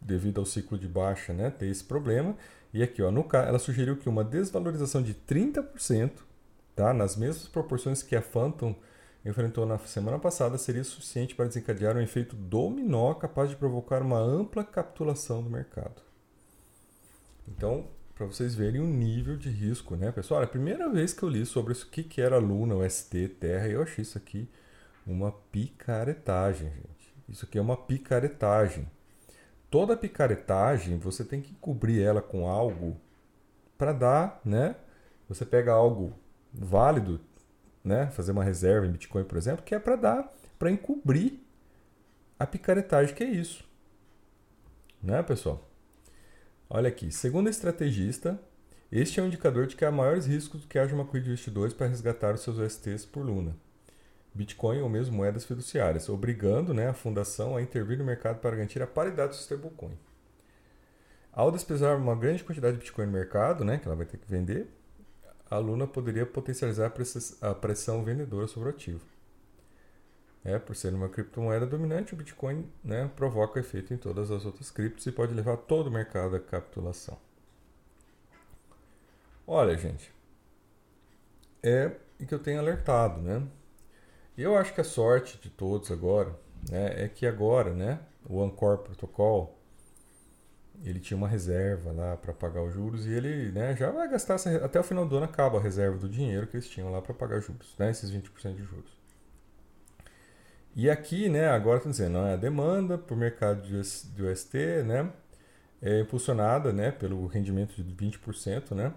devido 0.00 0.40
ao 0.40 0.46
ciclo 0.46 0.78
de 0.78 0.88
baixa, 0.88 1.32
né, 1.32 1.50
ter 1.50 1.66
esse 1.66 1.84
problema. 1.84 2.36
E 2.72 2.82
aqui, 2.82 3.02
ó, 3.02 3.10
no, 3.10 3.26
ela 3.32 3.58
sugeriu 3.58 3.96
que 3.96 4.08
uma 4.08 4.24
desvalorização 4.24 5.02
de 5.02 5.14
30% 5.14 6.10
tá? 6.74 6.92
nas 6.92 7.16
mesmas 7.16 7.48
proporções 7.48 8.02
que 8.02 8.16
a 8.16 8.22
Phantom 8.22 8.74
enfrentou 9.24 9.64
na 9.64 9.78
semana 9.78 10.18
passada, 10.18 10.58
seria 10.58 10.84
suficiente 10.84 11.34
para 11.34 11.46
desencadear 11.46 11.96
um 11.96 12.00
efeito 12.00 12.36
dominó 12.36 13.14
capaz 13.14 13.48
de 13.50 13.56
provocar 13.56 14.02
uma 14.02 14.18
ampla 14.18 14.62
capitulação 14.62 15.42
do 15.42 15.48
mercado. 15.48 16.02
Então, 17.48 17.88
para 18.14 18.26
vocês 18.26 18.54
verem 18.54 18.80
o 18.80 18.86
nível 18.86 19.36
de 19.36 19.48
risco, 19.48 19.96
né, 19.96 20.12
pessoal? 20.12 20.42
É 20.42 20.44
a 20.44 20.48
primeira 20.48 20.88
vez 20.90 21.12
que 21.12 21.22
eu 21.22 21.28
li 21.28 21.44
sobre 21.44 21.72
isso, 21.72 21.86
o 21.86 21.90
que, 21.90 22.04
que 22.04 22.20
era 22.20 22.38
Luna, 22.38 22.74
o 22.74 22.88
ST, 22.88 23.28
Terra, 23.40 23.68
eu 23.68 23.82
achei 23.82 24.02
isso 24.02 24.18
aqui 24.18 24.48
uma 25.06 25.32
picaretagem, 25.32 26.70
gente. 26.70 27.14
Isso 27.28 27.44
aqui 27.44 27.58
é 27.58 27.60
uma 27.60 27.76
picaretagem. 27.76 28.88
toda 29.70 29.96
picaretagem 29.96 30.98
você 30.98 31.24
tem 31.24 31.40
que 31.40 31.54
cobrir 31.54 32.00
ela 32.00 32.22
com 32.22 32.46
algo 32.48 32.96
para 33.76 33.92
dar, 33.92 34.40
né? 34.44 34.76
Você 35.28 35.44
pega 35.44 35.72
algo 35.72 36.14
válido, 36.54 37.20
né? 37.82 38.06
Fazer 38.06 38.32
uma 38.32 38.44
reserva 38.44 38.86
em 38.86 38.92
Bitcoin, 38.92 39.24
por 39.24 39.36
exemplo, 39.36 39.64
que 39.64 39.74
é 39.74 39.78
para 39.78 39.96
dar, 39.96 40.32
para 40.58 40.70
encobrir 40.70 41.40
a 42.38 42.46
picaretagem 42.46 43.14
que 43.14 43.24
é 43.24 43.28
isso. 43.28 43.64
Né, 45.02 45.22
pessoal? 45.22 45.68
Olha 46.70 46.88
aqui, 46.88 47.12
segundo 47.12 47.48
a 47.48 47.50
estrategista, 47.50 48.40
este 48.90 49.20
é 49.20 49.22
um 49.22 49.26
indicador 49.26 49.66
de 49.66 49.76
que 49.76 49.84
há 49.84 49.90
maiores 49.90 50.26
riscos 50.26 50.62
do 50.62 50.66
que 50.66 50.78
haja 50.78 50.94
uma 50.94 51.04
corrida 51.04 51.24
de 51.24 51.30
investidores 51.32 51.74
para 51.74 51.86
resgatar 51.86 52.34
os 52.34 52.40
seus 52.40 52.58
USTs 52.58 53.04
por 53.04 53.24
Luna. 53.24 53.56
Bitcoin 54.32 54.80
ou 54.80 54.88
mesmo 54.88 55.16
moedas 55.16 55.44
fiduciárias, 55.44 56.08
obrigando 56.08 56.74
né, 56.74 56.88
a 56.88 56.94
fundação 56.94 57.56
a 57.56 57.62
intervir 57.62 57.98
no 57.98 58.04
mercado 58.04 58.40
para 58.40 58.56
garantir 58.56 58.82
a 58.82 58.86
paridade 58.86 59.32
do 59.32 59.40
stablecoin. 59.40 59.96
Ao 61.32 61.52
despesar 61.52 61.96
uma 61.96 62.16
grande 62.16 62.42
quantidade 62.42 62.74
de 62.74 62.80
Bitcoin 62.80 63.06
no 63.06 63.12
mercado, 63.12 63.64
né, 63.64 63.78
que 63.78 63.86
ela 63.86 63.96
vai 63.96 64.06
ter 64.06 64.16
que 64.16 64.28
vender, 64.28 64.68
a 65.50 65.58
Luna 65.58 65.86
poderia 65.86 66.26
potencializar 66.26 66.92
a 67.40 67.54
pressão 67.54 68.04
vendedora 68.04 68.46
sobre 68.46 68.68
o 68.68 68.72
ativo. 68.72 69.04
É, 70.44 70.58
por 70.58 70.76
ser 70.76 70.92
uma 70.92 71.08
criptomoeda 71.08 71.66
dominante, 71.66 72.12
o 72.12 72.16
Bitcoin 72.16 72.70
né, 72.82 73.10
provoca 73.16 73.60
efeito 73.60 73.94
em 73.94 73.96
todas 73.96 74.30
as 74.30 74.44
outras 74.44 74.70
criptos 74.70 75.06
e 75.06 75.12
pode 75.12 75.32
levar 75.32 75.56
todo 75.56 75.86
o 75.86 75.90
mercado 75.90 76.36
à 76.36 76.40
capitulação. 76.40 77.16
Olha, 79.46 79.76
gente, 79.76 80.12
é 81.62 81.96
o 82.20 82.26
que 82.26 82.34
eu 82.34 82.38
tenho 82.38 82.60
alertado, 82.60 83.22
né? 83.22 83.42
E 84.36 84.42
eu 84.42 84.56
acho 84.56 84.74
que 84.74 84.80
a 84.80 84.84
sorte 84.84 85.38
de 85.38 85.48
todos 85.48 85.90
agora 85.90 86.38
né, 86.70 87.04
é 87.04 87.08
que 87.08 87.26
agora, 87.26 87.72
né, 87.72 88.00
o 88.28 88.42
Ancore 88.42 88.82
Protocol 88.82 89.58
ele 90.82 90.98
tinha 90.98 91.16
uma 91.16 91.28
reserva 91.28 91.92
lá 91.92 92.16
para 92.16 92.32
pagar 92.32 92.62
os 92.62 92.72
juros 92.72 93.06
e 93.06 93.10
ele 93.10 93.52
né, 93.52 93.76
já 93.76 93.90
vai 93.90 94.08
gastar 94.08 94.34
essa, 94.34 94.56
até 94.64 94.80
o 94.80 94.82
final 94.82 95.06
do 95.06 95.16
ano 95.16 95.26
acaba 95.26 95.58
a 95.58 95.62
reserva 95.62 95.96
do 95.96 96.08
dinheiro 96.08 96.46
que 96.46 96.56
eles 96.56 96.68
tinham 96.68 96.90
lá 96.90 97.00
para 97.00 97.14
pagar 97.14 97.40
juros, 97.40 97.74
né, 97.78 97.90
esses 97.90 98.10
20% 98.10 98.54
de 98.54 98.62
juros. 98.62 98.92
E 100.76 100.90
aqui, 100.90 101.28
né, 101.28 101.48
agora 101.48 101.76
estão 101.76 101.90
dizendo, 101.90 102.18
a 102.18 102.36
demanda 102.36 102.98
por 102.98 103.16
mercado 103.16 103.62
de, 103.62 103.76
UST, 103.76 104.82
né, 104.84 105.12
é 105.80 106.00
impulsionada, 106.00 106.72
né, 106.72 106.90
pelo 106.90 107.26
rendimento 107.26 107.80
de 107.80 107.94
20%, 107.94 108.72
né, 108.74 108.92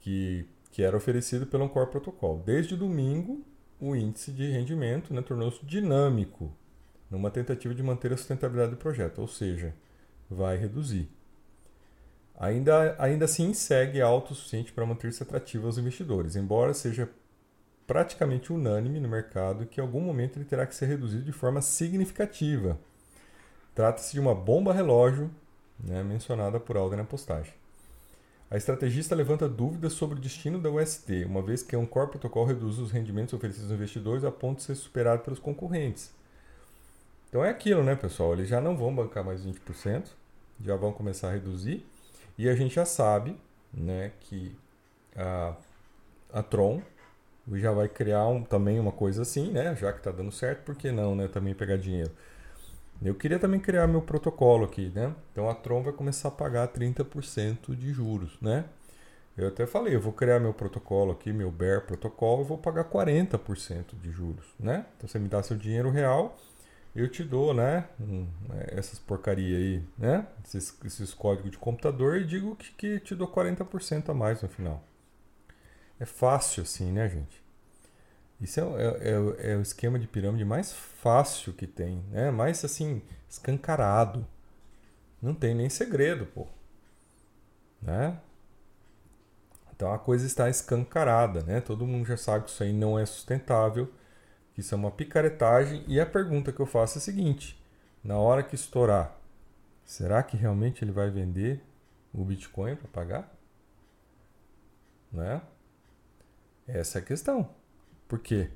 que, 0.00 0.48
que 0.72 0.82
era 0.82 0.96
oferecido 0.96 1.46
pelo 1.46 1.68
Core 1.68 1.90
Protocol. 1.90 2.42
Desde 2.44 2.76
domingo, 2.76 3.44
o 3.80 3.94
índice 3.94 4.32
de 4.32 4.50
rendimento 4.50 5.14
né, 5.14 5.22
tornou-se 5.22 5.64
dinâmico, 5.64 6.52
numa 7.08 7.30
tentativa 7.30 7.74
de 7.74 7.82
manter 7.82 8.12
a 8.12 8.16
sustentabilidade 8.16 8.72
do 8.72 8.76
projeto, 8.76 9.20
ou 9.20 9.28
seja, 9.28 9.74
vai 10.30 10.56
reduzir. 10.56 11.08
Ainda, 12.38 12.96
ainda 12.98 13.26
assim, 13.26 13.52
segue 13.52 14.00
alto 14.00 14.32
o 14.32 14.34
suficiente 14.34 14.72
para 14.72 14.86
manter-se 14.86 15.22
atrativo 15.22 15.66
aos 15.66 15.76
investidores, 15.76 16.36
embora 16.36 16.72
seja 16.72 17.10
praticamente 17.86 18.52
unânime 18.52 19.00
no 19.00 19.08
mercado 19.08 19.66
que 19.66 19.80
em 19.80 19.84
algum 19.84 20.00
momento 20.00 20.38
ele 20.38 20.44
terá 20.44 20.64
que 20.64 20.74
ser 20.74 20.86
reduzido 20.86 21.24
de 21.24 21.32
forma 21.32 21.60
significativa. 21.60 22.78
Trata-se 23.74 24.12
de 24.12 24.20
uma 24.20 24.34
bomba 24.34 24.72
relógio 24.72 25.30
né, 25.78 26.02
mencionada 26.02 26.60
por 26.60 26.76
Alden 26.76 26.98
na 26.98 27.04
postagem. 27.04 27.52
A 28.50 28.56
estrategista 28.56 29.14
levanta 29.14 29.48
dúvidas 29.48 29.92
sobre 29.92 30.18
o 30.18 30.20
destino 30.20 30.60
da 30.60 30.70
UST, 30.70 31.24
uma 31.24 31.40
vez 31.40 31.62
que 31.62 31.76
um 31.76 31.86
core 31.86 32.10
protocolo 32.10 32.46
reduz 32.46 32.78
os 32.78 32.90
rendimentos 32.90 33.32
oferecidos 33.32 33.70
aos 33.70 33.78
investidores 33.78 34.24
a 34.24 34.30
ponto 34.30 34.58
de 34.58 34.64
ser 34.64 34.74
superado 34.74 35.22
pelos 35.22 35.38
concorrentes. 35.38 36.10
Então 37.28 37.44
é 37.44 37.50
aquilo, 37.50 37.84
né, 37.84 37.94
pessoal? 37.94 38.32
Eles 38.32 38.48
já 38.48 38.60
não 38.60 38.76
vão 38.76 38.94
bancar 38.94 39.24
mais 39.24 39.44
20%, 39.44 40.06
já 40.64 40.76
vão 40.76 40.92
começar 40.92 41.28
a 41.28 41.32
reduzir. 41.32 41.86
E 42.38 42.48
a 42.48 42.54
gente 42.54 42.74
já 42.74 42.84
sabe 42.84 43.36
né, 43.72 44.12
que 44.20 44.56
a, 45.16 45.54
a 46.32 46.42
Tron 46.42 46.80
já 47.54 47.72
vai 47.72 47.88
criar 47.88 48.26
um, 48.28 48.42
também 48.42 48.78
uma 48.78 48.92
coisa 48.92 49.22
assim, 49.22 49.50
né? 49.50 49.74
Já 49.74 49.92
que 49.92 49.98
está 49.98 50.10
dando 50.10 50.30
certo, 50.30 50.64
por 50.64 50.74
que 50.74 50.92
não, 50.92 51.14
né? 51.14 51.26
Também 51.26 51.54
pegar 51.54 51.76
dinheiro. 51.76 52.10
Eu 53.02 53.14
queria 53.14 53.38
também 53.38 53.58
criar 53.58 53.86
meu 53.86 54.02
protocolo 54.02 54.64
aqui, 54.64 54.92
né? 54.94 55.14
Então 55.32 55.48
a 55.48 55.54
Tron 55.54 55.82
vai 55.82 55.92
começar 55.92 56.28
a 56.28 56.30
pagar 56.30 56.68
30% 56.68 57.74
de 57.74 57.92
juros, 57.92 58.36
né? 58.40 58.66
Eu 59.36 59.48
até 59.48 59.66
falei, 59.66 59.94
eu 59.94 60.00
vou 60.00 60.12
criar 60.12 60.38
meu 60.38 60.52
protocolo 60.52 61.12
aqui, 61.12 61.32
meu 61.32 61.50
Bear 61.50 61.86
protocolo, 61.86 62.42
e 62.42 62.44
vou 62.44 62.58
pagar 62.58 62.84
40% 62.84 63.98
de 64.00 64.10
juros, 64.10 64.44
né? 64.58 64.84
Então 64.96 65.08
você 65.08 65.18
me 65.18 65.28
dá 65.28 65.42
seu 65.42 65.56
dinheiro 65.56 65.90
real, 65.90 66.36
eu 66.94 67.08
te 67.08 67.22
dou, 67.22 67.54
né? 67.54 67.88
Um, 68.00 68.26
essas 68.68 68.98
porcaria 68.98 69.56
aí, 69.56 69.84
né? 69.96 70.26
Esses, 70.44 70.76
esses 70.84 71.14
códigos 71.14 71.52
de 71.52 71.58
computador 71.58 72.16
e 72.16 72.26
digo 72.26 72.56
que, 72.56 72.72
que 72.72 73.00
te 73.00 73.14
dou 73.14 73.28
40% 73.28 74.08
a 74.08 74.14
mais 74.14 74.42
no 74.42 74.48
final. 74.48 74.82
É 75.98 76.04
fácil 76.04 76.62
assim, 76.62 76.90
né, 76.92 77.08
gente? 77.08 77.42
Isso 78.40 78.58
é, 78.58 78.62
é, 78.62 78.86
é, 79.10 79.52
é, 79.52 79.56
o 79.56 79.60
esquema 79.60 79.98
de 79.98 80.06
pirâmide 80.06 80.44
mais 80.44 80.72
fácil 80.72 81.52
que 81.52 81.66
tem, 81.66 82.02
né? 82.10 82.30
Mais 82.30 82.64
assim, 82.64 83.02
escancarado. 83.28 84.26
Não 85.20 85.34
tem 85.34 85.54
nem 85.54 85.68
segredo, 85.68 86.26
pô. 86.26 86.46
Né? 87.82 88.18
Então 89.74 89.92
a 89.92 89.98
coisa 89.98 90.26
está 90.26 90.48
escancarada, 90.48 91.42
né? 91.42 91.60
Todo 91.60 91.86
mundo 91.86 92.06
já 92.06 92.16
sabe 92.16 92.44
que 92.44 92.50
isso 92.50 92.62
aí 92.62 92.72
não 92.72 92.98
é 92.98 93.04
sustentável, 93.06 93.92
que 94.54 94.60
isso 94.60 94.74
é 94.74 94.78
uma 94.78 94.90
picaretagem. 94.90 95.84
E 95.86 96.00
a 96.00 96.06
pergunta 96.06 96.52
que 96.52 96.60
eu 96.60 96.66
faço 96.66 96.98
é 96.98 97.00
a 97.00 97.02
seguinte: 97.02 97.60
na 98.02 98.16
hora 98.18 98.42
que 98.42 98.54
estourar, 98.54 99.16
será 99.84 100.22
que 100.22 100.36
realmente 100.36 100.84
ele 100.84 100.92
vai 100.92 101.10
vender 101.10 101.62
o 102.12 102.24
Bitcoin 102.24 102.76
para 102.76 102.88
pagar? 102.88 103.36
Né? 105.12 105.40
Essa 106.66 106.98
é 106.98 107.02
a 107.02 107.04
questão. 107.04 107.50
Porque 108.08 108.50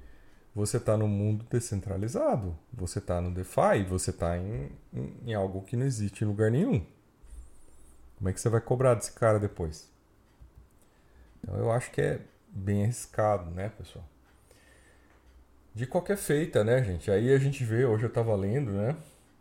você 0.54 0.76
está 0.76 0.96
no 0.96 1.08
mundo 1.08 1.44
descentralizado, 1.50 2.56
você 2.72 3.00
está 3.00 3.20
no 3.20 3.32
DeFi, 3.32 3.84
você 3.88 4.10
está 4.10 4.38
em, 4.38 4.70
em, 4.92 5.20
em, 5.26 5.34
algo 5.34 5.62
que 5.62 5.76
não 5.76 5.84
existe 5.84 6.22
em 6.22 6.26
lugar 6.28 6.50
nenhum. 6.50 6.86
Como 8.16 8.28
é 8.28 8.32
que 8.32 8.40
você 8.40 8.48
vai 8.48 8.60
cobrar 8.60 8.94
desse 8.94 9.12
cara 9.12 9.40
depois? 9.40 9.90
Então 11.42 11.56
eu 11.56 11.72
acho 11.72 11.90
que 11.90 12.00
é 12.00 12.20
bem 12.48 12.84
arriscado, 12.84 13.50
né, 13.50 13.68
pessoal? 13.68 14.08
De 15.74 15.86
qualquer 15.86 16.16
feita, 16.16 16.62
né, 16.62 16.82
gente? 16.84 17.10
Aí 17.10 17.34
a 17.34 17.38
gente 17.38 17.64
vê, 17.64 17.84
hoje 17.84 18.04
eu 18.04 18.08
estava 18.08 18.34
lendo, 18.36 18.70
né? 18.70 18.96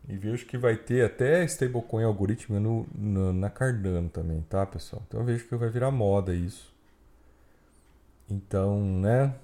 E 0.10 0.18
vejo 0.18 0.46
que 0.46 0.58
vai 0.58 0.76
ter 0.76 1.06
até 1.06 1.44
stablecoin 1.46 2.04
algoritmo 2.04 2.60
no, 2.60 2.88
no, 2.94 3.32
na 3.32 3.50
Cardano 3.50 4.10
também, 4.10 4.42
tá, 4.42 4.66
pessoal? 4.66 5.04
Então 5.08 5.20
eu 5.20 5.26
vejo 5.26 5.48
que 5.48 5.56
vai 5.56 5.70
virar 5.70 5.92
moda 5.92 6.34
isso. 6.34 6.74
Então, 8.30 8.82
né? 9.00 9.36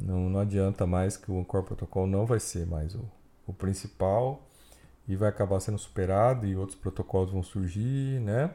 Não, 0.00 0.30
não 0.30 0.40
adianta 0.40 0.86
mais 0.86 1.16
que 1.16 1.30
o 1.30 1.44
Core 1.44 1.66
Protocol 1.66 2.06
não 2.06 2.24
vai 2.24 2.40
ser 2.40 2.66
mais 2.66 2.94
o, 2.94 3.04
o 3.46 3.52
principal 3.52 4.46
e 5.08 5.16
vai 5.16 5.28
acabar 5.28 5.60
sendo 5.60 5.78
superado 5.78 6.46
e 6.46 6.56
outros 6.56 6.78
protocolos 6.78 7.32
vão 7.32 7.42
surgir, 7.42 8.20
né? 8.20 8.50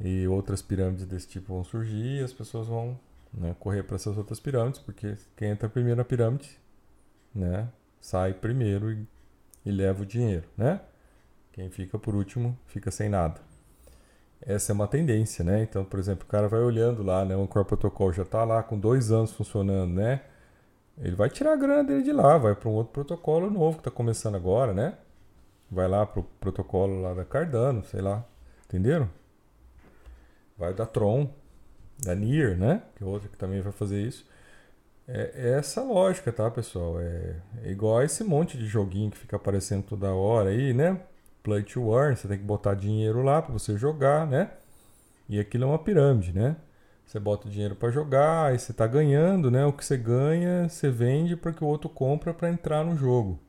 E 0.00 0.26
outras 0.26 0.62
pirâmides 0.62 1.06
desse 1.06 1.28
tipo 1.28 1.54
vão 1.54 1.64
surgir 1.64 2.20
e 2.20 2.24
as 2.24 2.32
pessoas 2.32 2.68
vão 2.68 2.98
né, 3.32 3.56
correr 3.58 3.82
para 3.82 3.96
essas 3.96 4.16
outras 4.18 4.40
pirâmides, 4.40 4.80
porque 4.80 5.16
quem 5.36 5.50
entra 5.50 5.68
primeiro 5.68 5.98
na 5.98 6.04
pirâmide, 6.04 6.58
né, 7.34 7.68
sai 8.00 8.34
primeiro 8.34 8.92
e, 8.92 9.06
e 9.64 9.70
leva 9.70 10.02
o 10.02 10.06
dinheiro, 10.06 10.46
né? 10.56 10.80
Quem 11.52 11.70
fica 11.70 11.98
por 11.98 12.14
último 12.14 12.58
fica 12.66 12.90
sem 12.90 13.08
nada. 13.08 13.40
Essa 14.40 14.72
é 14.72 14.74
uma 14.74 14.88
tendência, 14.88 15.44
né? 15.44 15.62
Então, 15.62 15.84
por 15.84 16.00
exemplo, 16.00 16.24
o 16.24 16.30
cara 16.30 16.48
vai 16.48 16.60
olhando 16.60 17.02
lá, 17.02 17.24
né? 17.24 17.36
O 17.36 17.46
Core 17.46 17.66
Protocol 17.66 18.12
já 18.12 18.22
está 18.22 18.42
lá 18.44 18.62
com 18.62 18.78
dois 18.78 19.12
anos 19.12 19.32
funcionando, 19.32 19.92
né? 19.94 20.22
Ele 20.98 21.14
vai 21.14 21.30
tirar 21.30 21.52
a 21.52 21.56
grana 21.56 21.84
dele 21.84 22.02
de 22.02 22.12
lá, 22.12 22.38
vai 22.38 22.54
para 22.54 22.68
um 22.68 22.72
outro 22.72 22.92
protocolo 22.92 23.50
novo 23.50 23.76
que 23.76 23.80
está 23.80 23.90
começando 23.90 24.34
agora, 24.34 24.72
né? 24.74 24.96
Vai 25.70 25.88
lá 25.88 26.04
para 26.04 26.20
o 26.20 26.24
protocolo 26.24 27.00
lá 27.02 27.14
da 27.14 27.24
Cardano, 27.24 27.84
sei 27.84 28.00
lá. 28.02 28.24
Entenderam? 28.66 29.08
Vai 30.58 30.74
da 30.74 30.86
Tron, 30.86 31.32
da 32.04 32.14
Nier, 32.14 32.56
né? 32.56 32.82
Que 32.96 33.04
é 33.04 33.06
outra 33.06 33.28
que 33.28 33.36
também 33.36 33.60
vai 33.60 33.72
fazer 33.72 34.00
isso. 34.02 34.24
É, 35.06 35.32
é 35.34 35.58
essa 35.58 35.82
lógica, 35.82 36.32
tá, 36.32 36.50
pessoal? 36.50 37.00
É, 37.00 37.36
é, 37.64 37.70
igual 37.70 37.98
a 37.98 38.04
esse 38.04 38.22
monte 38.24 38.56
de 38.56 38.66
joguinho 38.66 39.10
que 39.10 39.18
fica 39.18 39.36
aparecendo 39.36 39.84
toda 39.84 40.12
hora 40.12 40.50
aí, 40.50 40.72
né? 40.72 41.00
Play 41.42 41.62
to 41.64 41.92
earn, 41.96 42.16
você 42.16 42.28
tem 42.28 42.38
que 42.38 42.44
botar 42.44 42.74
dinheiro 42.74 43.22
lá 43.22 43.42
para 43.42 43.52
você 43.52 43.76
jogar, 43.76 44.26
né? 44.26 44.50
E 45.28 45.40
aquilo 45.40 45.64
é 45.64 45.66
uma 45.66 45.78
pirâmide, 45.78 46.32
né? 46.32 46.56
Você 47.06 47.18
bota 47.20 47.48
o 47.48 47.50
dinheiro 47.50 47.76
para 47.76 47.90
jogar, 47.90 48.46
aí 48.46 48.58
você 48.58 48.72
está 48.72 48.86
ganhando, 48.86 49.50
né? 49.50 49.66
O 49.66 49.72
que 49.72 49.84
você 49.84 49.96
ganha, 49.96 50.68
você 50.68 50.90
vende 50.90 51.36
para 51.36 51.52
que 51.52 51.64
o 51.64 51.66
outro 51.66 51.88
compra 51.90 52.32
para 52.32 52.50
entrar 52.50 52.84
no 52.84 52.96
jogo. 52.96 53.40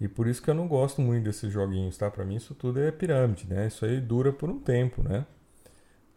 E 0.00 0.08
por 0.08 0.26
isso 0.26 0.42
que 0.42 0.50
eu 0.50 0.54
não 0.54 0.68
gosto 0.68 1.00
muito 1.00 1.24
desses 1.24 1.52
joguinhos, 1.52 1.96
tá? 1.96 2.10
Para 2.10 2.24
mim 2.24 2.36
isso 2.36 2.54
tudo 2.54 2.80
é 2.80 2.90
pirâmide, 2.90 3.46
né? 3.48 3.66
Isso 3.66 3.84
aí 3.84 4.00
dura 4.00 4.32
por 4.32 4.48
um 4.50 4.58
tempo, 4.58 5.02
né? 5.02 5.26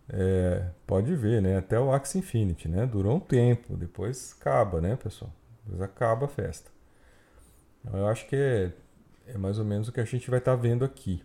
É, 0.10 0.70
pode 0.86 1.14
ver, 1.16 1.42
né? 1.42 1.58
Até 1.58 1.80
o 1.80 1.92
Axie 1.92 2.20
Infinity, 2.20 2.68
né? 2.70 2.86
Durou 2.86 3.18
um 3.18 3.20
tempo, 3.20 3.76
depois 3.76 4.36
acaba, 4.40 4.80
né, 4.80 4.96
pessoal? 4.96 5.32
Depois 5.66 5.82
acaba 5.82 6.26
a 6.26 6.30
festa. 6.30 6.72
Então, 7.84 8.00
eu 8.00 8.08
acho 8.08 8.28
que 8.28 8.36
é, 8.36 8.72
é 9.28 9.38
mais 9.38 9.60
ou 9.60 9.66
menos 9.66 9.88
o 9.88 9.92
que 9.92 10.00
a 10.00 10.06
gente 10.06 10.30
vai 10.30 10.40
estar 10.40 10.56
tá 10.56 10.62
vendo 10.62 10.86
aqui, 10.86 11.24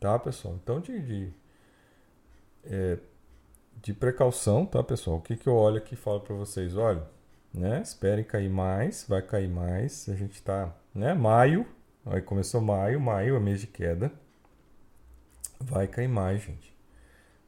tá, 0.00 0.18
pessoal? 0.18 0.58
Então, 0.62 0.80
de, 0.80 1.00
de, 1.00 1.32
é, 2.64 2.98
de 3.82 3.94
precaução, 3.94 4.66
tá, 4.66 4.82
pessoal? 4.82 5.18
O 5.18 5.20
que, 5.22 5.36
que 5.36 5.48
eu 5.48 5.54
olho 5.54 5.78
aqui 5.78 5.94
e 5.94 5.96
falo 5.96 6.20
para 6.20 6.34
vocês? 6.34 6.76
Olha, 6.76 7.02
né? 7.54 7.80
Esperem 7.80 8.24
cair 8.24 8.50
mais, 8.50 9.06
vai 9.08 9.22
cair 9.22 9.48
mais. 9.48 10.08
A 10.08 10.14
gente 10.14 10.34
está, 10.34 10.74
né? 10.94 11.14
Maio, 11.14 11.66
aí 12.04 12.20
começou 12.20 12.60
maio, 12.60 13.00
maio 13.00 13.36
é 13.36 13.40
mês 13.40 13.60
de 13.60 13.66
queda. 13.68 14.12
Vai 15.60 15.86
cair 15.86 16.08
mais, 16.08 16.42
gente, 16.42 16.76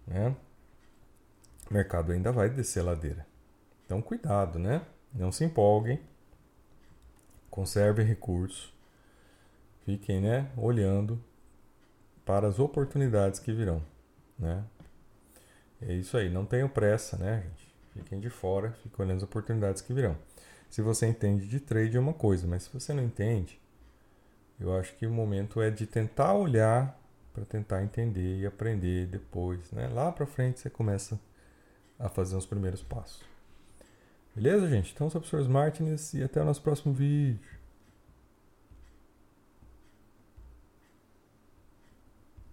né? 0.07 0.35
O 1.71 1.75
mercado 1.75 2.13
ainda 2.13 2.33
vai 2.33 2.49
descer 2.49 2.83
ladeira. 2.83 3.27
Então, 3.85 4.01
cuidado, 4.01 4.59
né? 4.59 4.83
Não 5.13 5.31
se 5.31 5.45
empolguem. 5.45 6.01
Conservem 7.51 8.07
recursos. 8.07 8.73
Fiquem, 9.85 10.21
né, 10.21 10.51
olhando 10.57 11.19
para 12.25 12.47
as 12.47 12.59
oportunidades 12.59 13.41
que 13.41 13.51
virão, 13.51 13.83
né? 14.39 14.63
É 15.81 15.95
isso 15.95 16.15
aí, 16.19 16.29
não 16.29 16.45
tenham 16.45 16.69
pressa, 16.69 17.17
né, 17.17 17.43
gente? 17.43 17.75
Fiquem 17.95 18.21
de 18.21 18.29
fora, 18.29 18.73
fiquem 18.83 19.07
olhando 19.07 19.17
as 19.17 19.23
oportunidades 19.23 19.81
que 19.81 19.95
virão. 19.95 20.15
Se 20.69 20.83
você 20.83 21.07
entende 21.07 21.49
de 21.49 21.59
trade 21.59 21.97
é 21.97 22.01
uma 22.01 22.13
coisa, 22.13 22.47
mas 22.47 22.65
se 22.65 22.71
você 22.71 22.93
não 22.93 23.03
entende, 23.03 23.59
eu 24.61 24.77
acho 24.77 24.95
que 24.97 25.07
o 25.07 25.11
momento 25.11 25.63
é 25.63 25.71
de 25.71 25.87
tentar 25.87 26.35
olhar 26.35 27.01
para 27.33 27.47
tentar 27.47 27.83
entender 27.83 28.41
e 28.41 28.47
aprender 28.47 29.07
depois, 29.07 29.73
né? 29.73 29.89
Lá 29.89 30.13
para 30.13 30.27
frente 30.27 30.61
você 30.61 30.69
começa 30.69 31.19
a 31.99 32.09
fazer 32.09 32.37
os 32.37 32.47
primeiros 32.47 32.83
passos. 32.83 33.23
Beleza, 34.35 34.69
gente? 34.69 34.93
Então, 34.95 35.11
sou 35.11 35.21
o 35.21 35.23
professor 35.23 35.49
Martins 35.49 36.14
e 36.14 36.23
até 36.23 36.40
o 36.40 36.45
nosso 36.45 36.62
próximo 36.62 36.95
vídeo. 36.95 37.58